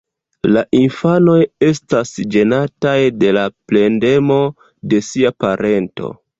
La 0.53 0.61
infanoj 0.77 1.35
estas 1.67 2.15
ĝenataj 2.37 2.95
de 3.25 3.31
la 3.39 3.45
plendemo 3.75 4.41
de 4.95 5.05
sia 5.13 5.37
parento. 5.47 6.15